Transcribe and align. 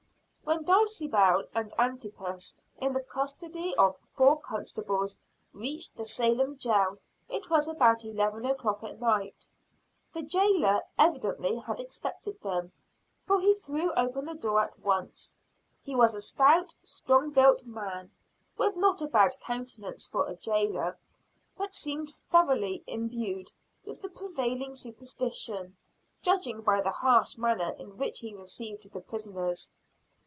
When 0.43 0.65
Dulcibel 0.65 1.45
and 1.55 1.73
Antipas, 1.79 2.57
in 2.77 2.91
the 2.91 2.99
custody 2.99 3.73
of 3.77 3.95
four 4.17 4.37
constables, 4.41 5.17
reached 5.53 5.95
the 5.95 6.05
Salem 6.05 6.57
jail, 6.57 6.97
it 7.29 7.49
was 7.49 7.69
about 7.69 8.03
eleven 8.03 8.45
o'clock 8.45 8.83
at 8.83 8.99
night. 8.99 9.47
The 10.11 10.23
jailor, 10.23 10.81
evidently 10.99 11.55
had 11.57 11.79
expected 11.79 12.41
them; 12.41 12.73
for 13.25 13.39
he 13.39 13.53
threw 13.53 13.93
open 13.93 14.25
the 14.25 14.33
door 14.35 14.61
at 14.61 14.77
once. 14.77 15.33
He 15.83 15.95
was 15.95 16.13
a 16.13 16.19
stout, 16.19 16.75
strong 16.83 17.29
built 17.29 17.63
man, 17.65 18.11
with 18.57 18.75
not 18.75 19.01
a 19.01 19.07
bad 19.07 19.31
countenance 19.39 20.09
for 20.09 20.27
a 20.27 20.35
jailer; 20.35 20.97
but 21.57 21.73
seemed 21.73 22.13
thoroughly 22.29 22.83
imbued 22.87 23.53
with 23.85 24.01
the 24.01 24.09
prevailing 24.09 24.75
superstition, 24.75 25.77
judging 26.21 26.59
by 26.59 26.81
the 26.81 26.91
harsh 26.91 27.37
manner 27.37 27.69
in 27.79 27.97
which 27.97 28.19
he 28.19 28.35
received 28.35 28.91
the 28.91 28.99
prisoners. 28.99 29.71